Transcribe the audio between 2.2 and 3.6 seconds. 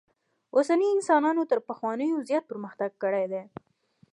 زیات پرمختک کړی دئ.